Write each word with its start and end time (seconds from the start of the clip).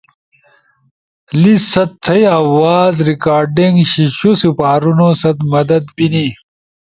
لیس 1.41 1.63
ست 1.73 1.91
تھئی 2.03 2.23
آواز 2.39 2.93
ریکارڈنگ 3.09 3.75
شیِشو 3.91 4.31
سپارونو 4.41 5.09
ست 5.21 5.37
مدد 5.53 5.83
بی 5.95 6.07
نی 6.13 6.27